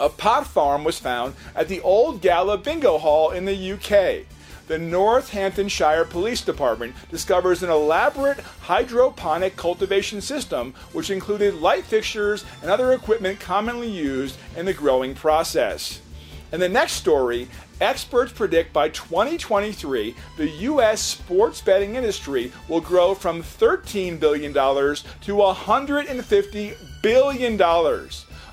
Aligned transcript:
a 0.00 0.08
pot 0.08 0.46
farm 0.46 0.84
was 0.84 0.98
found 0.98 1.34
at 1.56 1.66
the 1.66 1.80
Old 1.80 2.20
Gala 2.20 2.56
Bingo 2.56 2.98
Hall 2.98 3.30
in 3.30 3.44
the 3.44 3.72
UK. 3.72 4.26
The 4.68 4.78
Northamptonshire 4.78 6.04
Police 6.04 6.42
Department 6.42 6.94
discovers 7.10 7.62
an 7.62 7.70
elaborate 7.70 8.38
hydroponic 8.60 9.56
cultivation 9.56 10.20
system 10.20 10.74
which 10.92 11.10
included 11.10 11.54
light 11.54 11.84
fixtures 11.84 12.44
and 12.62 12.70
other 12.70 12.92
equipment 12.92 13.40
commonly 13.40 13.90
used 13.90 14.38
in 14.56 14.66
the 14.66 14.74
growing 14.74 15.14
process. 15.14 16.00
In 16.52 16.60
the 16.60 16.68
next 16.68 16.92
story, 16.92 17.48
experts 17.80 18.32
predict 18.32 18.72
by 18.72 18.88
2023 18.90 20.14
the 20.36 20.48
U.S. 20.48 21.00
sports 21.00 21.60
betting 21.60 21.96
industry 21.96 22.52
will 22.68 22.80
grow 22.80 23.14
from 23.14 23.42
$13 23.42 24.20
billion 24.20 24.52
to 24.52 24.58
$150 24.58 27.02
billion. 27.02 27.56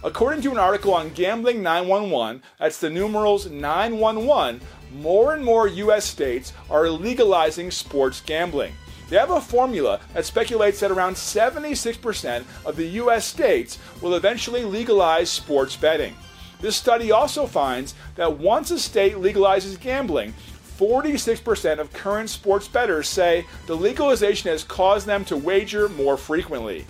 According 0.05 0.43
to 0.43 0.51
an 0.51 0.59
article 0.59 0.93
on 0.93 1.09
Gambling 1.15 1.63
911, 1.63 2.43
that's 2.59 2.77
the 2.77 2.91
numerals 2.91 3.49
911, 3.49 4.61
more 4.93 5.33
and 5.33 5.43
more 5.43 5.67
U.S. 5.67 6.05
states 6.05 6.53
are 6.69 6.87
legalizing 6.87 7.71
sports 7.71 8.21
gambling. 8.21 8.73
They 9.09 9.17
have 9.17 9.31
a 9.31 9.41
formula 9.41 9.99
that 10.13 10.27
speculates 10.27 10.79
that 10.81 10.91
around 10.91 11.15
76% 11.15 12.43
of 12.67 12.75
the 12.75 12.85
U.S. 12.85 13.25
states 13.25 13.79
will 13.99 14.13
eventually 14.13 14.63
legalize 14.63 15.31
sports 15.31 15.75
betting. 15.75 16.13
This 16.61 16.75
study 16.75 17.11
also 17.11 17.47
finds 17.47 17.95
that 18.13 18.37
once 18.37 18.69
a 18.69 18.77
state 18.77 19.15
legalizes 19.15 19.79
gambling, 19.79 20.35
46% 20.77 21.79
of 21.79 21.91
current 21.93 22.29
sports 22.29 22.67
bettors 22.67 23.09
say 23.09 23.47
the 23.65 23.75
legalization 23.75 24.51
has 24.51 24.63
caused 24.63 25.07
them 25.07 25.25
to 25.25 25.35
wager 25.35 25.89
more 25.89 26.15
frequently. 26.15 26.85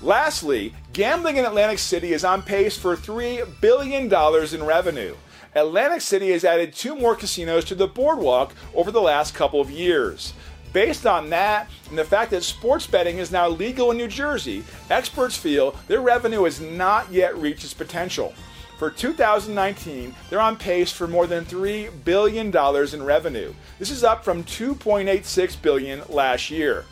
Lastly, 0.00 0.72
gambling 0.92 1.38
in 1.38 1.44
Atlantic 1.44 1.80
City 1.80 2.12
is 2.12 2.24
on 2.24 2.42
pace 2.42 2.76
for 2.76 2.96
$3 2.96 3.60
billion 3.60 4.04
in 4.04 4.64
revenue. 4.64 5.16
Atlantic 5.56 6.02
City 6.02 6.30
has 6.30 6.44
added 6.44 6.72
two 6.72 6.94
more 6.94 7.16
casinos 7.16 7.64
to 7.64 7.74
the 7.74 7.88
boardwalk 7.88 8.54
over 8.74 8.92
the 8.92 9.00
last 9.00 9.34
couple 9.34 9.60
of 9.60 9.70
years. 9.70 10.34
Based 10.72 11.04
on 11.04 11.30
that 11.30 11.68
and 11.88 11.98
the 11.98 12.04
fact 12.04 12.30
that 12.30 12.44
sports 12.44 12.86
betting 12.86 13.18
is 13.18 13.32
now 13.32 13.48
legal 13.48 13.90
in 13.90 13.96
New 13.96 14.06
Jersey, 14.06 14.62
experts 14.88 15.36
feel 15.36 15.74
their 15.88 16.00
revenue 16.00 16.44
has 16.44 16.60
not 16.60 17.10
yet 17.10 17.36
reached 17.36 17.64
its 17.64 17.74
potential. 17.74 18.34
For 18.78 18.90
2019, 18.90 20.14
they're 20.30 20.40
on 20.40 20.56
pace 20.56 20.92
for 20.92 21.08
more 21.08 21.26
than 21.26 21.44
$3 21.44 21.90
billion 22.04 22.54
in 22.54 23.02
revenue. 23.02 23.52
This 23.80 23.90
is 23.90 24.04
up 24.04 24.24
from 24.24 24.44
2.86 24.44 25.60
billion 25.60 26.02
last 26.08 26.50
year. 26.50 26.84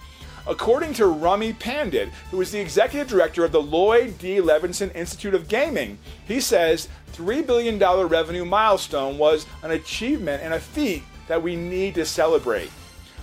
According 0.48 0.94
to 0.94 1.06
Rummy 1.06 1.52
Pandit, 1.52 2.10
who 2.30 2.40
is 2.40 2.52
the 2.52 2.60
executive 2.60 3.08
director 3.08 3.44
of 3.44 3.50
the 3.50 3.60
Lloyd 3.60 4.16
D. 4.18 4.36
Levenson 4.36 4.94
Institute 4.94 5.34
of 5.34 5.48
Gaming, 5.48 5.98
he 6.24 6.40
says 6.40 6.88
$3 7.14 7.44
billion 7.44 7.78
revenue 7.78 8.44
milestone 8.44 9.18
was 9.18 9.46
an 9.62 9.72
achievement 9.72 10.42
and 10.44 10.54
a 10.54 10.60
feat 10.60 11.02
that 11.26 11.42
we 11.42 11.56
need 11.56 11.96
to 11.96 12.04
celebrate. 12.04 12.70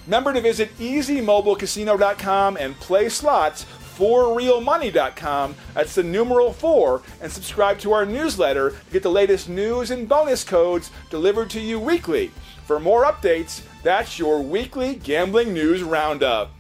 Remember 0.05 0.33
to 0.33 0.41
visit 0.41 0.77
easymobilecasino.com 0.79 2.57
and 2.57 2.75
play 2.81 3.07
slots 3.07 3.63
for 3.63 4.37
realmoney.com. 4.37 5.55
That's 5.75 5.95
the 5.95 6.03
numeral 6.03 6.51
four, 6.51 7.03
and 7.21 7.31
subscribe 7.31 7.79
to 7.79 7.93
our 7.93 8.05
newsletter 8.05 8.71
to 8.71 8.91
get 8.91 9.03
the 9.03 9.11
latest 9.11 9.47
news 9.47 9.91
and 9.91 10.09
bonus 10.09 10.43
codes 10.43 10.91
delivered 11.09 11.49
to 11.51 11.61
you 11.61 11.79
weekly. 11.79 12.31
For 12.65 12.81
more 12.81 13.05
updates, 13.05 13.61
that's 13.81 14.19
your 14.19 14.41
weekly 14.41 14.95
gambling 14.95 15.53
news 15.53 15.83
roundup. 15.83 16.51